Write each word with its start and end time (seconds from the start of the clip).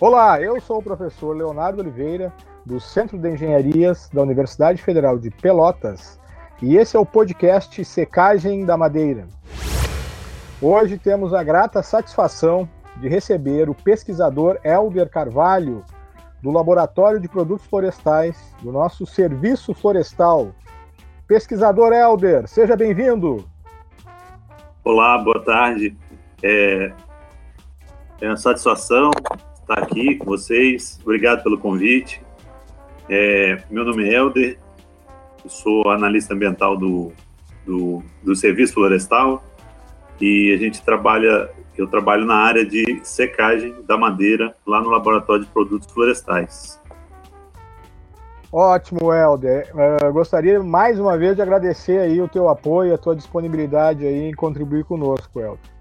Olá, 0.00 0.40
eu 0.40 0.58
sou 0.62 0.78
o 0.78 0.82
professor 0.82 1.36
Leonardo 1.36 1.82
Oliveira, 1.82 2.32
do 2.64 2.80
Centro 2.80 3.18
de 3.18 3.28
Engenharias 3.28 4.08
da 4.10 4.22
Universidade 4.22 4.80
Federal 4.82 5.18
de 5.18 5.30
Pelotas, 5.30 6.18
e 6.62 6.78
esse 6.78 6.96
é 6.96 6.98
o 6.98 7.04
podcast 7.04 7.84
Secagem 7.84 8.64
da 8.64 8.78
Madeira. 8.78 9.28
Hoje 10.58 10.96
temos 10.96 11.34
a 11.34 11.42
grata 11.42 11.82
satisfação 11.82 12.66
de 12.96 13.08
receber 13.08 13.68
o 13.68 13.74
pesquisador 13.74 14.58
Elber 14.64 15.10
Carvalho, 15.10 15.84
do 16.42 16.50
Laboratório 16.50 17.20
de 17.20 17.28
Produtos 17.28 17.66
Florestais, 17.66 18.56
do 18.62 18.72
nosso 18.72 19.04
Serviço 19.04 19.74
Florestal. 19.74 20.54
Pesquisador 21.28 21.92
Elber, 21.92 22.48
seja 22.48 22.74
bem-vindo. 22.74 23.46
Olá, 24.82 25.18
boa 25.18 25.44
tarde. 25.44 25.94
É, 26.42 26.90
é 28.18 28.26
uma 28.26 28.38
satisfação 28.38 29.10
estar 29.70 29.82
aqui 29.82 30.16
com 30.16 30.24
vocês. 30.26 30.98
Obrigado 31.02 31.42
pelo 31.42 31.58
convite. 31.58 32.20
É, 33.08 33.62
meu 33.70 33.84
nome 33.84 34.08
é 34.08 34.14
Helder, 34.14 34.58
sou 35.46 35.88
analista 35.90 36.34
ambiental 36.34 36.76
do, 36.76 37.12
do, 37.64 38.02
do, 38.22 38.36
Serviço 38.36 38.74
Florestal 38.74 39.42
e 40.20 40.52
a 40.54 40.56
gente 40.56 40.82
trabalha, 40.82 41.50
eu 41.76 41.88
trabalho 41.88 42.24
na 42.24 42.36
área 42.36 42.64
de 42.64 43.00
secagem 43.02 43.74
da 43.86 43.96
madeira 43.96 44.54
lá 44.66 44.80
no 44.80 44.90
Laboratório 44.90 45.44
de 45.44 45.50
Produtos 45.50 45.90
Florestais. 45.92 46.80
Ótimo, 48.52 49.12
Helder. 49.12 49.70
Uh, 49.74 50.12
gostaria 50.12 50.60
mais 50.60 50.98
uma 50.98 51.16
vez 51.16 51.36
de 51.36 51.42
agradecer 51.42 51.98
aí 51.98 52.20
o 52.20 52.28
teu 52.28 52.48
apoio, 52.48 52.94
a 52.94 52.98
tua 52.98 53.14
disponibilidade 53.14 54.04
aí 54.04 54.28
em 54.28 54.34
contribuir 54.34 54.84
conosco, 54.84 55.40
Helder. 55.40 55.79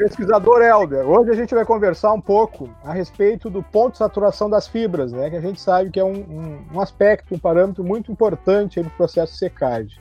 Pesquisador 0.00 0.62
Helder, 0.62 1.06
hoje 1.06 1.30
a 1.30 1.34
gente 1.34 1.54
vai 1.54 1.62
conversar 1.62 2.10
um 2.14 2.20
pouco 2.22 2.70
a 2.82 2.90
respeito 2.90 3.50
do 3.50 3.62
ponto 3.62 3.92
de 3.92 3.98
saturação 3.98 4.48
das 4.48 4.66
fibras, 4.66 5.12
né? 5.12 5.28
Que 5.28 5.36
a 5.36 5.42
gente 5.42 5.60
sabe 5.60 5.90
que 5.90 6.00
é 6.00 6.04
um, 6.04 6.14
um, 6.14 6.64
um 6.72 6.80
aspecto, 6.80 7.34
um 7.34 7.38
parâmetro 7.38 7.84
muito 7.84 8.10
importante 8.10 8.82
no 8.82 8.88
processo 8.88 9.34
de 9.34 9.38
secagem. 9.38 10.00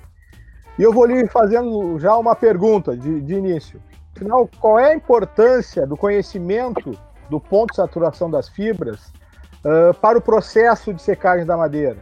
E 0.78 0.84
eu 0.84 0.94
vou 0.94 1.06
lhe 1.06 1.28
fazendo 1.28 2.00
já 2.00 2.16
uma 2.16 2.34
pergunta 2.34 2.96
de, 2.96 3.20
de 3.20 3.34
início. 3.34 3.82
Afinal, 4.16 4.50
qual 4.62 4.80
é 4.80 4.94
a 4.94 4.96
importância 4.96 5.86
do 5.86 5.98
conhecimento 5.98 6.98
do 7.30 7.38
ponto 7.38 7.72
de 7.72 7.76
saturação 7.76 8.32
das 8.32 8.48
fibras 8.48 9.12
uh, 9.66 9.94
para 9.96 10.18
o 10.18 10.22
processo 10.22 10.94
de 10.94 11.02
secagem 11.02 11.46
da 11.46 11.58
madeira? 11.58 11.98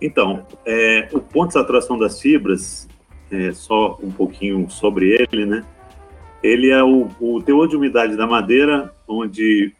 Então, 0.00 0.46
é, 0.64 1.10
o 1.12 1.20
ponto 1.20 1.48
de 1.48 1.52
saturação 1.52 1.98
das 1.98 2.18
fibras, 2.18 2.88
é, 3.30 3.52
só 3.52 3.98
um 4.02 4.10
pouquinho 4.10 4.70
sobre 4.70 5.10
ele, 5.10 5.44
né? 5.44 5.62
Ele 6.46 6.70
é 6.70 6.82
o, 6.82 7.08
o 7.20 7.42
teor 7.42 7.66
de 7.66 7.76
umidade 7.76 8.16
da 8.16 8.26
madeira, 8.26 8.94
onde 9.08 9.72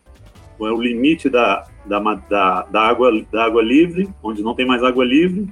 é 0.60 0.64
o 0.64 0.80
limite 0.80 1.28
da, 1.28 1.64
da, 1.84 2.00
da, 2.00 2.62
da, 2.62 2.80
água, 2.82 3.12
da 3.30 3.44
água 3.44 3.62
livre, 3.62 4.08
onde 4.20 4.42
não 4.42 4.54
tem 4.54 4.66
mais 4.66 4.82
água 4.82 5.04
livre, 5.04 5.48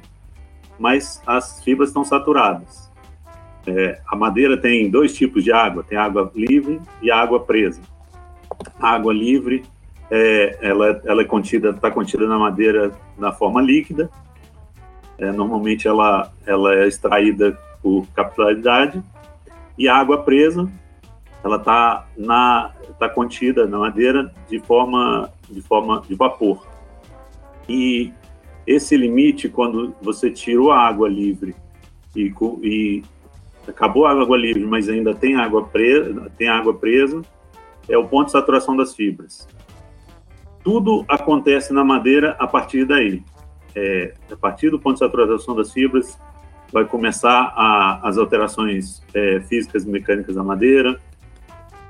mas 0.76 1.22
as 1.24 1.62
fibras 1.62 1.90
estão 1.90 2.04
saturadas. 2.04 2.90
É, 3.66 4.00
a 4.08 4.16
madeira 4.16 4.56
tem 4.56 4.90
dois 4.90 5.14
tipos 5.14 5.44
de 5.44 5.52
água, 5.52 5.84
tem 5.84 5.96
água 5.96 6.32
livre 6.34 6.80
e 7.00 7.12
água 7.12 7.38
presa. 7.38 7.80
A 8.80 8.90
água 8.90 9.12
livre, 9.14 9.62
é, 10.10 10.58
ela, 10.60 11.00
ela 11.04 11.22
é 11.22 11.24
contida, 11.24 11.70
está 11.70 11.92
contida 11.92 12.26
na 12.26 12.38
madeira 12.38 12.90
na 13.16 13.30
forma 13.30 13.62
líquida. 13.62 14.10
É, 15.16 15.30
normalmente 15.30 15.86
ela, 15.86 16.32
ela 16.44 16.74
é 16.74 16.88
extraída 16.88 17.56
por 17.80 18.04
capilaridade. 18.16 19.00
E 19.78 19.88
a 19.88 19.96
água 19.96 20.22
presa, 20.22 20.68
ela 21.44 21.56
está 21.56 22.08
na 22.16 22.72
tá 22.98 23.08
contida 23.08 23.66
na 23.66 23.78
madeira 23.78 24.32
de 24.48 24.58
forma 24.60 25.30
de 25.50 25.60
forma 25.60 26.02
de 26.08 26.14
vapor. 26.14 26.66
E 27.68 28.12
esse 28.66 28.96
limite, 28.96 29.48
quando 29.48 29.94
você 30.00 30.30
tirou 30.30 30.72
a 30.72 30.80
água 30.80 31.08
livre 31.08 31.54
e, 32.16 32.33
e 32.62 33.02
acabou 33.68 34.06
a 34.06 34.10
água 34.10 34.36
livre, 34.38 34.64
mas 34.64 34.88
ainda 34.88 35.14
tem 35.14 35.36
água 35.36 35.64
presa, 35.64 36.30
tem 36.36 36.48
água 36.48 36.72
presa, 36.72 37.20
é 37.88 37.98
o 37.98 38.06
ponto 38.08 38.27
de 38.27 38.33
saturação 38.33 38.74
das 38.74 38.94
fibras. 38.94 39.46
Tudo 40.62 41.04
acontece 41.08 41.74
na 41.74 41.84
madeira 41.84 42.36
a 42.38 42.46
partir 42.46 42.86
daí. 42.86 43.22
É, 43.77 44.14
a 44.30 44.36
partir 44.36 44.70
do 44.70 44.78
ponto 44.78 44.94
de 44.94 45.00
saturação 45.00 45.54
das 45.54 45.72
fibras, 45.72 46.18
vai 46.72 46.86
começar 46.86 47.52
a, 47.54 48.00
as 48.08 48.16
alterações 48.16 49.02
é, 49.12 49.40
físicas 49.40 49.84
e 49.84 49.90
mecânicas 49.90 50.36
da 50.36 50.42
madeira, 50.42 50.98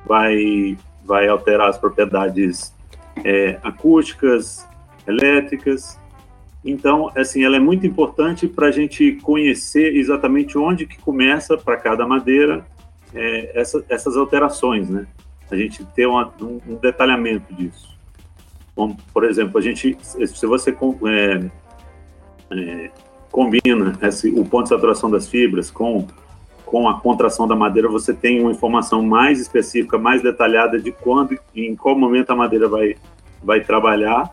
vai, 0.06 0.76
vai 1.04 1.28
alterar 1.28 1.68
as 1.68 1.78
propriedades 1.78 2.74
é, 3.24 3.58
acústicas, 3.62 4.66
elétricas. 5.06 5.98
Então, 6.64 7.10
assim, 7.16 7.44
ela 7.44 7.56
é 7.56 7.60
muito 7.60 7.86
importante 7.86 8.48
para 8.48 8.68
a 8.68 8.70
gente 8.70 9.12
conhecer 9.22 9.96
exatamente 9.96 10.56
onde 10.56 10.86
que 10.86 10.98
começa 10.98 11.56
para 11.56 11.76
cada 11.76 12.06
madeira 12.06 12.64
é, 13.14 13.60
essa, 13.60 13.84
essas 13.88 14.16
alterações, 14.16 14.88
né? 14.88 15.06
A 15.50 15.56
gente 15.56 15.84
ter 15.84 16.06
uma, 16.06 16.32
um, 16.40 16.60
um, 16.66 16.74
detalhamento 16.76 17.54
disso. 17.54 17.94
Bom, 18.74 18.96
por 19.12 19.24
exemplo, 19.24 19.58
a 19.58 19.60
gente, 19.60 19.96
se 20.00 20.46
você 20.46 20.70
é, 20.70 21.50
é, 22.50 22.90
combina 23.30 23.96
esse, 24.02 24.30
o 24.30 24.44
ponto 24.44 24.64
de 24.64 24.70
saturação 24.70 25.10
das 25.10 25.28
fibras 25.28 25.70
com 25.70 26.08
com 26.64 26.88
a 26.88 27.00
contração 27.00 27.46
da 27.46 27.54
madeira, 27.54 27.88
você 27.88 28.12
tem 28.12 28.40
uma 28.40 28.50
informação 28.50 29.02
mais 29.02 29.40
específica, 29.40 29.98
mais 29.98 30.22
detalhada 30.22 30.80
de 30.80 30.90
quando 30.90 31.38
e 31.54 31.66
em 31.66 31.76
qual 31.76 31.96
momento 31.96 32.30
a 32.30 32.36
madeira 32.36 32.68
vai, 32.68 32.96
vai 33.42 33.60
trabalhar, 33.60 34.30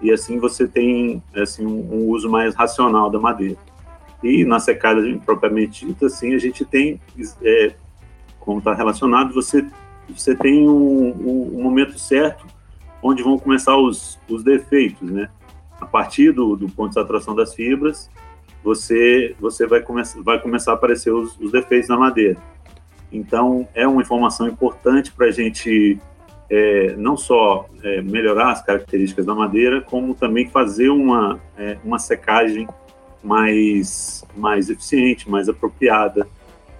e 0.00 0.10
assim 0.10 0.38
você 0.38 0.66
tem 0.66 1.22
assim, 1.34 1.66
um, 1.66 2.08
uso 2.08 2.30
mais 2.30 2.54
racional 2.54 3.10
da 3.10 3.18
madeira. 3.18 3.56
E 4.22 4.44
na 4.44 4.58
secagem 4.58 5.18
propriamente 5.18 5.86
dita, 5.86 6.06
assim, 6.06 6.34
a 6.34 6.38
gente 6.38 6.64
tem, 6.64 7.00
é, 7.42 7.74
como 8.40 8.58
está 8.58 8.74
relacionado, 8.74 9.32
você, 9.32 9.64
você 10.08 10.34
tem 10.34 10.68
um, 10.68 11.10
um, 11.10 11.58
um, 11.58 11.62
momento 11.62 11.98
certo 11.98 12.46
onde 13.00 13.22
vão 13.22 13.38
começar 13.38 13.76
os, 13.76 14.18
os 14.28 14.42
defeitos, 14.42 15.08
né? 15.08 15.28
A 15.80 15.86
partir 15.86 16.32
do, 16.32 16.56
do 16.56 16.68
ponto 16.68 16.88
de 16.88 16.94
saturação 16.94 17.34
das 17.34 17.54
fibras, 17.54 18.10
você, 18.68 19.34
você 19.40 19.66
vai, 19.66 19.80
come 19.80 20.02
vai 20.22 20.40
começar 20.40 20.72
a 20.72 20.74
aparecer 20.74 21.10
os, 21.10 21.38
os 21.40 21.50
defeitos 21.50 21.88
na 21.88 21.96
madeira. 21.96 22.36
Então, 23.10 23.66
é 23.74 23.88
uma 23.88 24.02
informação 24.02 24.46
importante 24.46 25.10
para 25.10 25.26
a 25.26 25.30
gente 25.30 25.98
é, 26.50 26.94
não 26.96 27.16
só 27.16 27.66
é, 27.82 28.02
melhorar 28.02 28.52
as 28.52 28.62
características 28.62 29.24
da 29.24 29.34
madeira, 29.34 29.80
como 29.80 30.14
também 30.14 30.50
fazer 30.50 30.90
uma, 30.90 31.40
é, 31.56 31.78
uma 31.82 31.98
secagem 31.98 32.68
mais, 33.22 34.22
mais 34.36 34.68
eficiente, 34.68 35.30
mais 35.30 35.48
apropriada, 35.48 36.28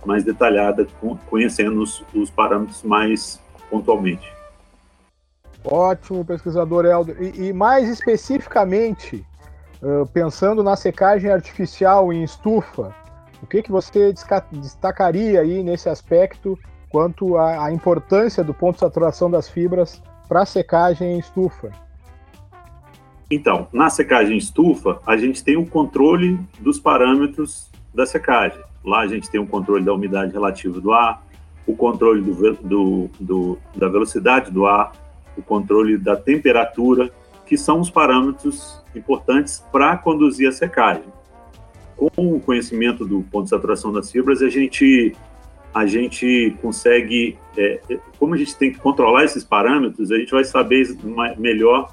mais 0.04 0.22
detalhada, 0.22 0.86
conhecendo 1.30 1.80
os, 1.80 2.04
os 2.14 2.30
parâmetros 2.30 2.82
mais 2.82 3.40
pontualmente. 3.70 4.30
Ótimo, 5.64 6.24
pesquisador 6.24 6.84
Helder. 6.84 7.16
E, 7.18 7.48
e 7.48 7.52
mais 7.52 7.88
especificamente, 7.88 9.24
pensando 10.12 10.62
na 10.62 10.76
secagem 10.76 11.30
artificial 11.30 12.12
em 12.12 12.22
estufa, 12.22 12.94
o 13.42 13.46
que, 13.46 13.62
que 13.62 13.70
você 13.70 14.12
destacaria 14.52 15.40
aí 15.40 15.62
nesse 15.62 15.88
aspecto 15.88 16.58
quanto 16.90 17.36
à, 17.36 17.66
à 17.66 17.72
importância 17.72 18.42
do 18.42 18.52
ponto 18.52 18.74
de 18.74 18.80
saturação 18.80 19.30
das 19.30 19.48
fibras 19.48 20.02
para 20.28 20.44
secagem 20.44 21.14
em 21.14 21.18
estufa? 21.18 21.70
Então, 23.30 23.68
na 23.72 23.90
secagem 23.90 24.34
em 24.34 24.38
estufa, 24.38 25.00
a 25.06 25.16
gente 25.16 25.44
tem 25.44 25.56
o 25.56 25.60
um 25.60 25.66
controle 25.66 26.40
dos 26.58 26.80
parâmetros 26.80 27.70
da 27.94 28.06
secagem. 28.06 28.58
Lá 28.84 29.00
a 29.00 29.06
gente 29.06 29.30
tem 29.30 29.38
o 29.38 29.42
um 29.42 29.46
controle 29.46 29.84
da 29.84 29.92
umidade 29.92 30.32
relativa 30.32 30.80
do 30.80 30.92
ar, 30.92 31.22
o 31.66 31.76
controle 31.76 32.22
do, 32.22 32.54
do, 32.54 33.10
do, 33.20 33.58
da 33.76 33.88
velocidade 33.88 34.50
do 34.50 34.66
ar, 34.66 34.92
o 35.36 35.42
controle 35.42 35.98
da 35.98 36.16
temperatura, 36.16 37.10
que 37.48 37.56
são 37.56 37.80
os 37.80 37.90
parâmetros 37.90 38.82
importantes 38.94 39.64
para 39.72 39.96
conduzir 39.96 40.48
a 40.48 40.52
secagem. 40.52 41.04
Com 41.96 42.10
o 42.16 42.40
conhecimento 42.40 43.04
do 43.04 43.22
ponto 43.22 43.44
de 43.44 43.50
saturação 43.50 43.92
das 43.92 44.10
fibras, 44.10 44.42
a 44.42 44.48
gente 44.48 45.16
a 45.74 45.86
gente 45.86 46.56
consegue, 46.62 47.36
é, 47.56 47.80
é, 47.90 47.98
como 48.18 48.34
a 48.34 48.36
gente 48.36 48.56
tem 48.56 48.72
que 48.72 48.78
controlar 48.78 49.24
esses 49.24 49.44
parâmetros, 49.44 50.10
a 50.10 50.18
gente 50.18 50.30
vai 50.32 50.42
saber 50.42 50.96
melhor 51.36 51.92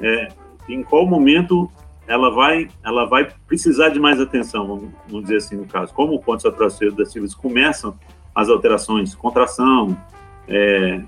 é, 0.00 0.28
em 0.68 0.82
qual 0.82 1.04
momento 1.06 1.70
ela 2.06 2.30
vai, 2.30 2.68
ela 2.82 3.04
vai 3.06 3.28
precisar 3.46 3.90
de 3.90 3.98
mais 3.98 4.20
atenção, 4.20 4.66
vamos, 4.66 4.90
vamos 5.08 5.22
dizer 5.24 5.36
assim 5.36 5.56
no 5.56 5.66
caso. 5.66 5.92
Como 5.92 6.14
o 6.14 6.20
ponto 6.20 6.36
de 6.36 6.42
saturação 6.44 6.90
das 6.92 7.12
fibras 7.12 7.34
começam 7.34 7.98
as 8.34 8.48
alterações, 8.48 9.14
contração, 9.14 9.96
é, 10.46 11.02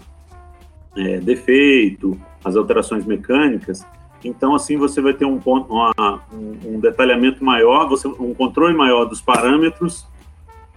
é, 0.97 1.21
defeito, 1.21 2.21
as 2.45 2.57
alterações 2.57 3.05
mecânicas, 3.05 3.85
então, 4.25 4.55
assim, 4.55 4.77
você 4.77 5.01
vai 5.01 5.15
ter 5.15 5.25
um, 5.25 5.39
ponto, 5.39 5.73
uma, 5.73 6.21
um, 6.33 6.79
detalhamento 6.79 7.43
maior, 7.43 7.89
você, 7.89 8.07
um 8.07 8.35
controle 8.35 8.77
maior 8.77 9.07
dos 9.07 9.21
parâmetros 9.21 10.07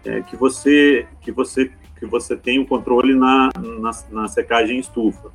é, 0.05 0.21
que, 0.21 0.35
você, 0.37 1.05
que, 1.21 1.31
você, 1.31 1.69
que 1.99 2.05
você 2.05 2.37
tem 2.37 2.59
o 2.59 2.65
controle 2.65 3.13
na, 3.13 3.49
na, 3.79 3.91
na 4.11 4.27
secagem 4.27 4.79
estufa. 4.79 5.29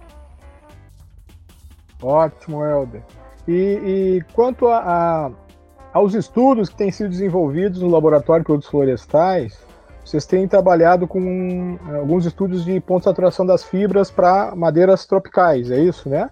Ótimo, 2.02 2.64
Helder. 2.64 3.02
E, 3.46 3.52
e 3.52 4.24
quanto 4.32 4.68
a, 4.68 4.78
a, 4.78 5.30
aos 5.92 6.14
estudos 6.14 6.70
que 6.70 6.76
têm 6.76 6.90
sido 6.90 7.10
desenvolvidos 7.10 7.82
no 7.82 7.90
Laboratório 7.90 8.42
de 8.42 8.46
Produtos 8.46 8.70
Florestais, 8.70 9.67
vocês 10.08 10.24
têm 10.24 10.48
trabalhado 10.48 11.06
com 11.06 11.78
alguns 11.94 12.24
estudos 12.24 12.64
de 12.64 12.80
ponto 12.80 13.00
de 13.00 13.04
saturação 13.04 13.44
das 13.44 13.62
fibras 13.62 14.10
para 14.10 14.54
madeiras 14.56 15.04
tropicais, 15.04 15.70
é 15.70 15.78
isso, 15.78 16.08
né? 16.08 16.30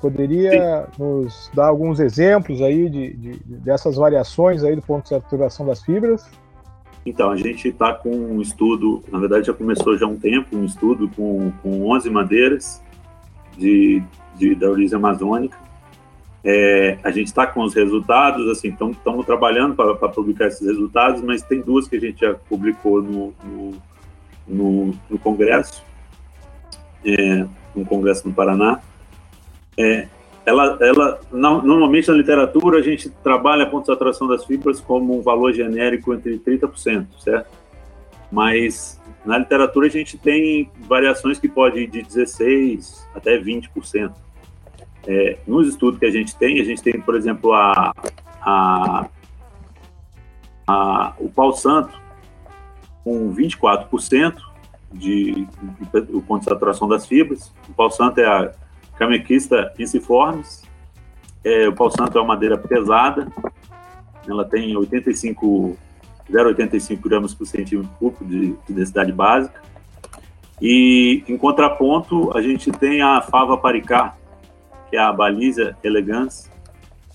Poderia 0.00 0.86
Sim. 0.92 1.02
nos 1.02 1.50
dar 1.54 1.68
alguns 1.68 2.00
exemplos 2.00 2.60
aí 2.60 2.90
de, 2.90 3.14
de, 3.14 3.32
dessas 3.44 3.96
variações 3.96 4.64
aí 4.64 4.74
do 4.74 4.82
ponto 4.82 5.04
de 5.04 5.10
saturação 5.10 5.64
das 5.64 5.82
fibras? 5.82 6.28
Então, 7.04 7.30
a 7.30 7.36
gente 7.36 7.68
está 7.68 7.94
com 7.94 8.10
um 8.10 8.42
estudo, 8.42 9.00
na 9.10 9.20
verdade 9.20 9.46
já 9.46 9.54
começou 9.54 9.96
já 9.96 10.04
há 10.04 10.08
um 10.08 10.18
tempo, 10.18 10.56
um 10.56 10.64
estudo 10.64 11.08
com, 11.10 11.52
com 11.62 11.88
11 11.88 12.10
madeiras 12.10 12.82
de, 13.56 14.02
de 14.34 14.54
da 14.56 14.68
origem 14.68 14.96
amazônica. 14.96 15.56
É, 16.44 16.98
a 17.02 17.10
gente 17.10 17.26
está 17.26 17.46
com 17.46 17.62
os 17.62 17.74
resultados, 17.74 18.48
assim, 18.48 18.68
estamos 18.68 19.26
trabalhando 19.26 19.74
para 19.74 20.08
publicar 20.08 20.46
esses 20.46 20.66
resultados, 20.66 21.20
mas 21.22 21.42
tem 21.42 21.60
duas 21.60 21.88
que 21.88 21.96
a 21.96 22.00
gente 22.00 22.20
já 22.20 22.34
publicou 22.34 23.02
no, 23.02 23.34
no, 23.42 23.74
no, 24.46 24.94
no 25.10 25.18
Congresso, 25.18 25.82
é, 27.04 27.46
no 27.74 27.84
Congresso 27.84 28.28
no 28.28 28.34
Paraná. 28.34 28.80
É, 29.76 30.06
ela, 30.46 30.78
ela 30.80 31.20
normalmente 31.32 32.08
na 32.08 32.14
literatura 32.14 32.78
a 32.78 32.82
gente 32.82 33.10
trabalha 33.10 33.64
a 33.64 33.66
ponto 33.66 33.82
de 33.82 33.86
saturação 33.88 34.28
das 34.28 34.44
fibras 34.44 34.80
como 34.80 35.18
um 35.18 35.20
valor 35.20 35.52
genérico 35.52 36.14
entre 36.14 36.38
30%, 36.38 37.06
certo? 37.18 37.50
Mas 38.30 39.00
na 39.24 39.38
literatura 39.38 39.88
a 39.88 39.90
gente 39.90 40.16
tem 40.16 40.70
variações 40.78 41.40
que 41.40 41.48
pode 41.48 41.80
ir 41.80 41.88
de 41.88 42.02
16 42.02 43.08
até 43.12 43.36
20%. 43.36 44.12
É, 45.06 45.38
nos 45.46 45.68
estudos 45.68 45.98
que 45.98 46.06
a 46.06 46.10
gente 46.10 46.34
tem, 46.36 46.60
a 46.60 46.64
gente 46.64 46.82
tem, 46.82 47.00
por 47.00 47.14
exemplo, 47.14 47.52
a, 47.52 47.92
a, 48.40 49.08
a 50.66 51.14
o 51.18 51.28
pau 51.28 51.52
santo 51.52 51.96
com 53.04 53.32
24% 53.32 54.36
de, 54.92 55.46
o 56.12 56.20
ponto 56.20 56.40
de 56.40 56.46
saturação 56.46 56.88
das 56.88 57.06
fibras. 57.06 57.52
O 57.68 57.72
pau 57.72 57.90
santo 57.90 58.18
é 58.18 58.26
a 58.26 58.52
Camequista 58.96 59.72
inciformes. 59.78 60.64
É, 61.44 61.68
o 61.68 61.72
pau 61.72 61.90
santo 61.90 62.18
é 62.18 62.20
uma 62.20 62.28
madeira 62.28 62.58
pesada, 62.58 63.28
ela 64.26 64.44
tem 64.44 64.76
85, 64.76 65.76
0,85 66.28 67.00
gramas 67.00 67.32
por 67.32 67.46
centímetro 67.46 67.90
cúbico 67.98 68.24
de, 68.24 68.56
de 68.66 68.74
densidade 68.74 69.12
básica. 69.12 69.62
E 70.60 71.22
em 71.28 71.36
contraponto, 71.36 72.36
a 72.36 72.42
gente 72.42 72.72
tem 72.72 73.02
a 73.02 73.20
fava 73.20 73.56
paricá, 73.56 74.16
que 74.88 74.96
é 74.96 75.00
a 75.00 75.12
Balísia 75.12 75.76
elegans. 75.82 76.48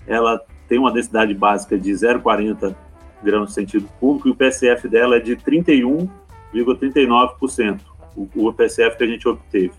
Ela 0.07 0.41
tem 0.67 0.77
uma 0.79 0.91
densidade 0.91 1.33
básica 1.33 1.77
de 1.77 1.91
0,40 1.91 2.75
gramas 3.23 3.49
por 3.49 3.53
centímetro 3.53 3.93
cúbico 3.99 4.27
e 4.27 4.31
o 4.31 4.35
PSF 4.35 4.87
dela 4.87 5.17
é 5.17 5.19
de 5.19 5.35
31,39%, 5.35 7.79
o, 8.15 8.27
o 8.35 8.53
PSF 8.53 8.97
que 8.97 9.03
a 9.03 9.07
gente 9.07 9.27
obteve. 9.27 9.73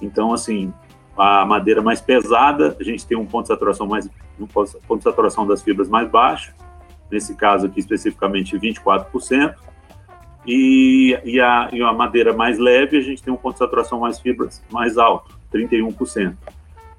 Então, 0.00 0.32
assim, 0.32 0.72
a 1.16 1.44
madeira 1.44 1.82
mais 1.82 2.00
pesada, 2.00 2.76
a 2.78 2.82
gente 2.82 3.06
tem 3.06 3.16
um 3.16 3.26
ponto 3.26 3.42
de 3.42 3.48
saturação 3.48 3.86
mais 3.86 4.08
um 4.40 4.46
ponto 4.46 4.96
de 4.96 5.02
saturação 5.02 5.46
das 5.46 5.62
fibras 5.62 5.88
mais 5.88 6.10
baixo, 6.10 6.54
nesse 7.10 7.34
caso 7.34 7.66
aqui 7.66 7.80
especificamente 7.80 8.58
24%, 8.58 9.54
e, 10.46 11.18
e, 11.24 11.40
a, 11.40 11.68
e 11.72 11.82
a 11.82 11.92
madeira 11.92 12.32
mais 12.32 12.58
leve, 12.58 12.96
a 12.96 13.00
gente 13.00 13.22
tem 13.22 13.32
um 13.32 13.36
ponto 13.36 13.52
de 13.52 13.58
saturação 13.58 14.00
mais 14.00 14.18
fibras 14.18 14.62
mais 14.70 14.98
alto, 14.98 15.38
31%. 15.52 16.34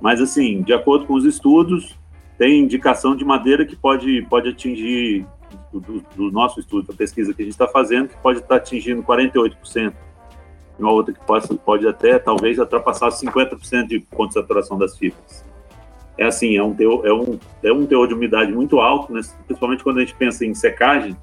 Mas 0.04 0.20
assim, 0.20 0.62
de 0.62 0.74
acordo 0.74 1.06
com 1.06 1.14
os 1.14 1.24
estudos, 1.24 1.98
tem 2.38 2.60
indicação 2.60 3.16
de 3.16 3.24
madeira 3.24 3.66
que 3.66 3.74
pode, 3.74 4.22
pode 4.24 4.50
atingir, 4.50 5.26
do, 5.72 6.04
do 6.14 6.30
nosso 6.30 6.60
estudo, 6.60 6.90
da 6.90 6.94
pesquisa 6.94 7.34
que 7.34 7.42
a 7.42 7.46
gente 7.46 7.54
está 7.54 7.70
fazendo, 7.70 8.10
que 8.10 8.18
pode 8.18 8.40
estar 8.40 8.50
tá 8.50 8.56
atingindo 8.56 9.02
48% 9.02 9.94
uma 10.78 10.92
outra 10.92 11.14
que 11.14 11.26
pode, 11.26 11.48
pode 11.60 11.88
até, 11.88 12.20
talvez, 12.20 12.58
ultrapassar 12.60 13.10
50% 13.10 13.88
de 13.88 14.00
ponto 14.00 14.28
de 14.28 14.34
saturação 14.34 14.78
das 14.78 14.98
fibras. 14.98 15.46
É 16.18 16.26
assim, 16.26 16.58
é 16.58 16.64
um 16.64 16.74
teor, 16.74 17.06
é 17.06 17.14
um, 17.14 17.40
é 17.64 17.72
um 17.72 17.86
teor 17.86 18.06
de 18.08 18.14
umidade 18.14 18.52
muito 18.52 18.82
alto, 18.82 19.14
né? 19.14 19.22
principalmente 19.46 19.86
quando 19.86 20.00
a 20.00 20.02
gente 20.02 20.16
pensa 20.16 20.46
em 20.46 20.54
secagem, 20.54 21.16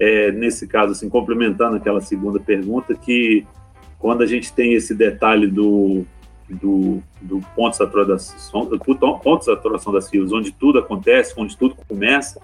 é, 0.00 0.32
nesse 0.32 0.66
caso, 0.66 0.92
assim, 0.92 1.10
complementando 1.10 1.76
aquela 1.76 2.00
segunda 2.00 2.40
pergunta, 2.40 2.94
que 2.94 3.46
quando 3.98 4.22
a 4.22 4.26
gente 4.26 4.52
tem 4.52 4.74
esse 4.74 4.94
detalhe 4.94 5.46
do, 5.46 6.06
do, 6.48 7.02
do 7.20 7.40
ponto, 7.54 7.70
de 7.70 7.76
saturação, 7.76 8.66
do 8.66 9.92
das 9.92 10.10
fibras, 10.10 10.32
onde 10.32 10.52
tudo 10.52 10.78
acontece, 10.78 11.34
onde 11.36 11.56
tudo 11.56 11.74
começa, 11.88 12.40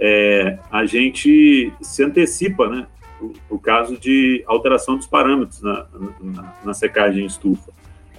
é, 0.00 0.58
a 0.70 0.86
gente 0.86 1.72
se 1.80 2.02
antecipa, 2.02 2.68
né? 2.68 2.86
o, 3.48 3.58
caso 3.58 3.96
de 3.96 4.42
alteração 4.46 4.96
dos 4.96 5.06
parâmetros 5.06 5.62
na, 5.62 5.86
na, 6.20 6.54
na, 6.64 6.74
secagem 6.74 7.24
em 7.24 7.26
estufa. 7.26 7.72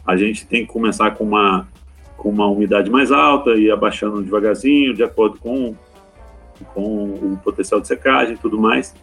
A 0.06 0.16
gente 0.16 0.48
tem 0.48 0.66
que 0.66 0.72
começar 0.72 1.12
com 1.12 1.24
uma, 1.24 1.68
com 2.16 2.30
uma 2.30 2.48
umidade 2.48 2.90
mais 2.90 3.12
alta 3.12 3.52
e 3.52 3.70
abaixando 3.70 4.24
devagarzinho, 4.24 4.94
de 4.94 5.04
acordo 5.04 5.38
com, 5.38 5.76
com 6.74 7.06
o 7.06 7.40
potencial 7.44 7.80
de 7.80 7.88
secagem 7.88 8.36
e 8.36 8.38
tudo 8.38 8.60
mais. 8.60 8.96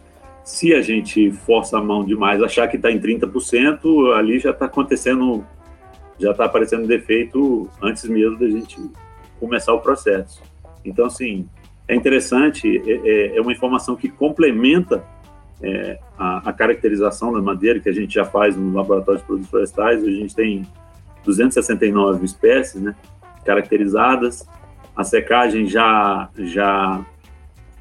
Se 0.43 0.73
a 0.73 0.81
gente 0.81 1.31
força 1.31 1.77
a 1.77 1.81
mão 1.81 2.03
demais, 2.03 2.41
achar 2.41 2.67
que 2.67 2.75
está 2.75 2.91
em 2.91 2.99
30%, 2.99 4.15
ali 4.15 4.39
já 4.39 4.51
está 4.51 4.65
acontecendo, 4.65 5.45
já 6.19 6.31
está 6.31 6.45
aparecendo 6.45 6.87
defeito 6.87 7.69
antes 7.81 8.05
mesmo 8.05 8.37
da 8.37 8.47
gente 8.47 8.77
começar 9.39 9.73
o 9.73 9.81
processo. 9.81 10.41
Então, 10.83 11.05
assim, 11.05 11.47
é 11.87 11.95
interessante, 11.95 12.81
é, 12.85 13.07
é, 13.07 13.37
é 13.37 13.41
uma 13.41 13.51
informação 13.51 13.95
que 13.95 14.09
complementa 14.09 15.03
é, 15.61 15.99
a, 16.17 16.49
a, 16.49 16.53
caracterização 16.53 17.31
da 17.31 17.41
madeira 17.41 17.79
que 17.79 17.89
a 17.89 17.93
gente 17.93 18.13
já 18.13 18.25
faz 18.25 18.55
no 18.55 18.73
laboratório 18.73 19.19
de 19.19 19.25
produtos 19.25 19.49
florestais. 19.49 20.03
A 20.03 20.09
gente 20.09 20.35
tem 20.35 20.67
269 21.23 22.25
espécies 22.25 22.81
né, 22.81 22.95
caracterizadas. 23.43 24.47
A 24.95 25.03
secagem 25.03 25.67
já, 25.67 26.29
já 26.37 27.05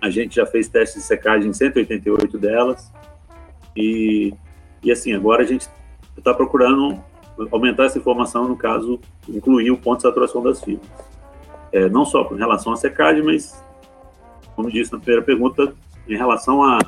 a 0.00 0.10
gente 0.10 0.36
já 0.36 0.46
fez 0.46 0.68
testes 0.68 1.02
de 1.02 1.06
secagem 1.06 1.50
em 1.50 1.52
188 1.52 2.38
delas. 2.38 2.92
E, 3.76 4.34
e 4.82 4.92
assim, 4.92 5.12
agora 5.12 5.42
a 5.42 5.46
gente 5.46 5.68
está 6.16 6.32
procurando 6.32 7.02
aumentar 7.50 7.84
essa 7.84 7.98
informação, 7.98 8.48
no 8.48 8.56
caso, 8.56 9.00
incluir 9.28 9.70
o 9.70 9.76
ponto 9.76 9.98
de 9.98 10.02
saturação 10.02 10.42
das 10.42 10.62
fibras. 10.62 10.88
É, 11.72 11.88
não 11.88 12.04
só 12.04 12.24
com 12.24 12.34
relação 12.34 12.72
à 12.72 12.76
secagem, 12.76 13.22
mas, 13.22 13.62
como 14.54 14.70
disse 14.70 14.92
na 14.92 14.98
primeira 14.98 15.24
pergunta, 15.24 15.74
em 16.08 16.16
relação 16.16 16.62
a 16.62 16.78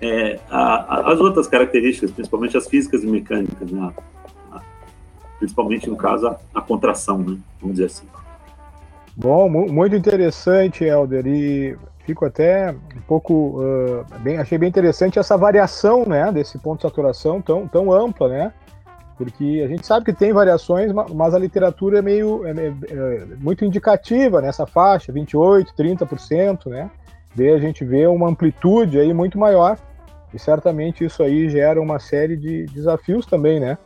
é, 0.00 0.38
a, 0.48 0.58
a, 0.58 1.12
as 1.12 1.20
outras 1.20 1.46
características, 1.46 2.10
principalmente 2.10 2.56
as 2.56 2.68
físicas 2.68 3.02
e 3.02 3.06
mecânicas, 3.06 3.70
né? 3.70 3.92
a, 4.52 4.60
principalmente 5.38 5.88
no 5.88 5.96
caso 5.96 6.34
a, 6.54 6.60
contração, 6.60 7.18
né? 7.18 7.36
vamos 7.60 7.76
dizer 7.76 7.86
assim. 7.86 8.06
Bom, 9.16 9.48
muito 9.48 9.96
interessante, 9.96 10.84
Helder, 10.84 11.26
e 11.26 11.76
fico 12.04 12.24
até 12.24 12.70
um 12.70 13.00
pouco, 13.06 13.60
uh, 13.60 14.04
bem, 14.20 14.38
achei 14.38 14.56
bem 14.56 14.68
interessante 14.68 15.18
essa 15.18 15.36
variação, 15.36 16.06
né, 16.06 16.30
desse 16.30 16.56
ponto 16.56 16.76
de 16.76 16.82
saturação 16.82 17.42
tão, 17.42 17.66
tão 17.66 17.92
ampla, 17.92 18.28
né, 18.28 18.52
porque 19.18 19.62
a 19.64 19.68
gente 19.68 19.84
sabe 19.84 20.06
que 20.06 20.12
tem 20.12 20.32
variações, 20.32 20.92
mas 20.92 21.34
a 21.34 21.38
literatura 21.38 21.98
é 21.98 22.02
meio, 22.02 22.46
é, 22.46 22.50
é, 22.52 22.68
é 22.68 23.26
muito 23.40 23.64
indicativa 23.64 24.40
nessa 24.40 24.64
faixa, 24.64 25.12
28, 25.12 25.74
30%, 25.74 26.70
né, 26.70 26.88
daí 27.34 27.50
a 27.50 27.58
gente 27.58 27.84
vê 27.84 28.06
uma 28.06 28.28
amplitude 28.28 28.98
aí 28.98 29.12
muito 29.12 29.36
maior, 29.36 29.76
e 30.32 30.38
certamente 30.38 31.04
isso 31.04 31.22
aí 31.22 31.48
gera 31.48 31.80
uma 31.80 31.98
série 31.98 32.36
de 32.36 32.66
desafios 32.66 33.26
também, 33.26 33.58
né? 33.58 33.78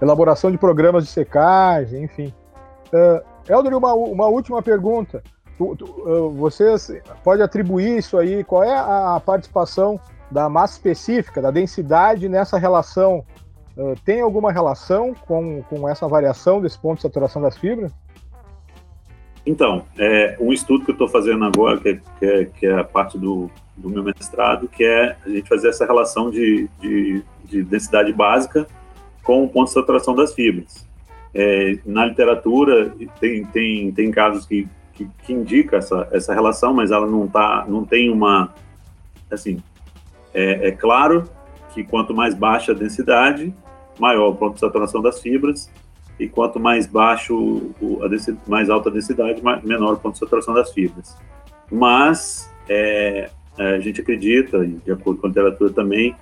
Elaboração 0.00 0.50
de 0.50 0.58
programas 0.58 1.04
de 1.04 1.10
secagem, 1.10 2.04
enfim. 2.04 2.34
Uh, 2.92 3.76
uma, 3.76 3.94
uma 3.94 4.26
última 4.26 4.60
pergunta. 4.60 5.22
Tu, 5.56 5.76
tu, 5.76 5.84
uh, 5.84 6.30
vocês 6.30 6.92
pode 7.22 7.40
atribuir 7.40 7.98
isso 7.98 8.18
aí? 8.18 8.44
Qual 8.44 8.62
é 8.62 8.76
a 8.76 9.20
participação 9.24 9.98
da 10.30 10.48
massa 10.48 10.74
específica, 10.74 11.40
da 11.40 11.50
densidade 11.50 12.28
nessa 12.28 12.58
relação? 12.58 13.24
Uh, 13.76 13.94
tem 14.04 14.22
alguma 14.22 14.50
relação 14.50 15.14
com, 15.26 15.62
com 15.64 15.88
essa 15.88 16.08
variação 16.08 16.60
desse 16.60 16.78
ponto 16.78 16.96
de 16.96 17.02
saturação 17.02 17.42
das 17.42 17.58
fibras? 17.58 17.92
Então, 19.46 19.84
é, 19.96 20.36
um 20.40 20.52
estudo 20.52 20.84
que 20.84 20.90
eu 20.90 20.94
estou 20.94 21.08
fazendo 21.08 21.44
agora, 21.44 21.78
que 21.78 21.88
é, 21.90 22.00
que 22.18 22.26
é, 22.26 22.44
que, 22.46 22.66
é, 22.66 22.80
a 22.80 22.84
parte 22.84 23.16
do, 23.16 23.48
do 23.76 23.88
meu 23.88 24.02
mestrado, 24.02 24.66
que 24.66 24.82
é 24.82 25.16
a 25.24 25.28
gente 25.28 25.48
fazer 25.48 25.68
essa 25.68 25.86
relação 25.86 26.30
de, 26.30 26.68
de, 26.80 27.22
de 27.44 27.62
densidade 27.62 28.12
básica 28.12 28.66
com 29.22 29.44
o 29.44 29.48
ponto 29.48 29.68
de 29.68 29.74
saturação 29.74 30.16
das 30.16 30.34
fibras. 30.34 30.84
É, 31.32 31.78
na 31.86 32.06
literatura, 32.06 32.92
tem, 33.20 33.44
tem, 33.44 33.92
tem 33.92 34.10
casos 34.10 34.46
que, 34.46 34.66
que, 34.94 35.08
que 35.22 35.32
indicam 35.32 35.78
essa, 35.78 36.08
essa 36.10 36.34
relação, 36.34 36.74
mas 36.74 36.90
ela 36.90 37.06
não, 37.06 37.28
tá, 37.28 37.64
não 37.68 37.84
tem 37.84 38.10
uma. 38.10 38.52
Assim, 39.30 39.62
é, 40.34 40.68
é 40.68 40.72
claro 40.72 41.28
que 41.72 41.84
quanto 41.84 42.14
mais 42.14 42.34
baixa 42.34 42.72
a 42.72 42.74
densidade, 42.74 43.54
maior 43.98 44.28
o 44.28 44.34
ponto 44.34 44.54
de 44.54 44.60
saturação 44.60 45.02
das 45.02 45.20
fibras, 45.20 45.70
e 46.18 46.28
quanto 46.28 46.58
mais 46.58 46.86
baixo, 46.86 47.70
a 48.02 48.08
densidade, 48.08 48.40
mais 48.46 48.70
alta 48.70 48.88
a 48.88 48.92
densidade, 48.92 49.42
menor 49.64 49.94
o 49.94 49.96
ponto 49.98 50.14
de 50.14 50.20
saturação 50.20 50.54
das 50.54 50.72
fibras. 50.72 51.16
Mas 51.70 52.50
é, 52.68 53.30
a 53.58 53.78
gente 53.80 54.00
acredita, 54.00 54.66
de 54.66 54.92
acordo 54.92 55.20
com 55.20 55.26
a 55.26 55.28
literatura 55.28 55.70
também, 55.72 56.16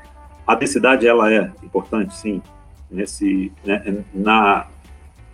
a 0.46 0.54
densidade 0.54 1.06
ela 1.06 1.32
é 1.32 1.50
importante, 1.62 2.16
sim, 2.16 2.42
nesse, 2.90 3.52
né, 3.64 4.04
na, 4.12 4.66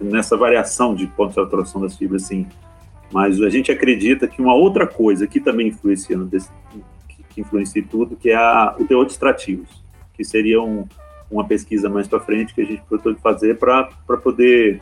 nessa 0.01 0.37
variação 0.37 0.95
de 0.95 1.07
ponto 1.07 1.31
de 1.31 1.35
saturação 1.37 1.81
das 1.81 1.97
fibras, 1.97 2.23
sim. 2.23 2.47
Mas 3.13 3.41
a 3.41 3.51
gente 3.51 3.73
acredita 3.73 4.29
que 4.29 4.41
uma 4.41 4.55
outra 4.55 4.87
coisa 4.87 5.27
que 5.27 5.41
também 5.41 5.69
influencia, 5.69 6.17
que, 7.09 7.23
que 7.29 7.41
influencia 7.41 7.85
tudo, 7.89 8.15
que 8.15 8.31
é 8.31 8.37
a, 8.37 8.77
o 8.79 8.85
teor 8.85 9.05
de 9.05 9.13
extrativos, 9.13 9.83
que 10.15 10.23
seria 10.23 10.63
um, 10.63 10.87
uma 11.31 11.45
pesquisa 11.45 11.89
mais 11.89 12.09
para 12.09 12.21
frente 12.21 12.55
que 12.55 12.61
a 12.61 12.65
gente 12.65 12.83
pretende 12.83 13.21
fazer 13.21 13.59
para 13.59 13.89
poder 14.23 14.81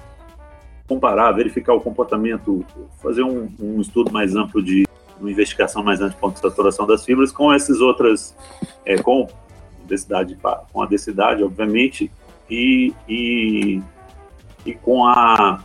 comparar, 0.88 1.33
verificar 1.33 1.75
o 1.75 1.81
comportamento, 1.81 2.64
fazer 3.02 3.23
um, 3.23 3.49
um, 3.61 3.81
estudo 3.81 4.11
mais 4.11 4.35
amplo 4.35 4.62
de 4.62 4.87
uma 5.21 5.31
investigação 5.31 5.83
mais 5.83 6.00
ampla 6.00 6.14
de 6.14 6.17
ponto 6.17 6.35
de 6.35 6.40
saturação 6.40 6.87
das 6.87 7.05
fibras 7.05 7.31
com 7.31 7.52
essas 7.52 7.81
outras, 7.81 8.35
é, 8.87 8.97
com 8.97 9.28
densidade, 9.87 10.38
com 10.73 10.83
a 10.83 10.87
densidade, 10.87 11.43
obviamente, 11.43 12.11
e, 12.49 12.95
e, 13.07 13.83
e 14.64 14.75
com 14.75 15.05
a, 15.05 15.62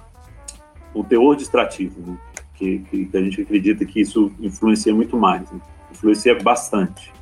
o 0.94 1.04
teor 1.04 1.36
distrativo, 1.36 2.02
né? 2.02 2.18
que, 2.56 2.80
que, 2.80 3.18
a 3.18 3.22
gente 3.22 3.42
acredita 3.42 3.86
que 3.86 4.02
isso 4.02 4.32
influencia 4.40 4.94
muito 4.94 5.18
mais, 5.18 5.50
né? 5.52 5.60
influencia 5.92 6.38
bastante. 6.42 7.14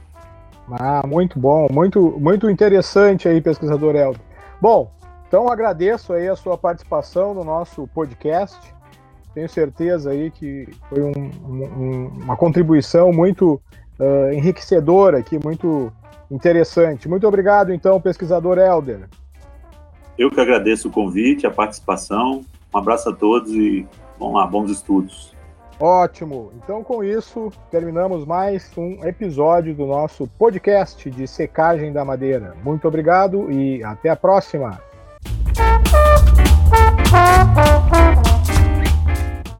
Ah, 0.69 1.05
muito 1.05 1.39
bom, 1.39 1.67
muito, 1.71 2.17
muito 2.19 2.49
interessante 2.49 3.27
aí, 3.27 3.41
pesquisador 3.41 3.95
Helder. 3.95 4.21
Bom, 4.61 4.91
então 5.27 5.49
agradeço 5.49 6.13
aí 6.13 6.27
a 6.27 6.35
sua 6.35 6.57
participação 6.57 7.33
no 7.33 7.43
nosso 7.43 7.87
podcast. 7.87 8.59
Tenho 9.33 9.47
certeza 9.47 10.11
aí 10.11 10.29
que 10.29 10.67
foi 10.89 11.01
um, 11.01 11.31
um, 11.47 12.07
uma 12.23 12.35
contribuição 12.35 13.13
muito 13.13 13.61
uh, 13.99 14.33
enriquecedora 14.33 15.19
aqui, 15.19 15.39
muito 15.41 15.91
interessante. 16.29 17.07
Muito 17.07 17.27
obrigado, 17.27 17.73
então, 17.73 17.99
pesquisador 17.99 18.57
Helder. 18.57 19.07
Eu 20.17 20.29
que 20.29 20.39
agradeço 20.39 20.89
o 20.89 20.91
convite, 20.91 21.47
a 21.47 21.51
participação. 21.51 22.43
Um 22.73 22.77
abraço 22.77 23.09
a 23.09 23.13
todos 23.13 23.51
e 23.51 23.87
vamos 24.19 24.35
lá, 24.35 24.45
bons 24.45 24.69
estudos. 24.69 25.33
Ótimo. 25.81 26.51
Então, 26.57 26.83
com 26.83 27.03
isso, 27.03 27.51
terminamos 27.71 28.23
mais 28.23 28.69
um 28.77 29.03
episódio 29.03 29.73
do 29.73 29.87
nosso 29.87 30.27
podcast 30.27 31.09
de 31.09 31.27
secagem 31.27 31.91
da 31.91 32.05
madeira. 32.05 32.53
Muito 32.63 32.87
obrigado 32.87 33.51
e 33.51 33.83
até 33.83 34.09
a 34.09 34.15
próxima. 34.15 34.79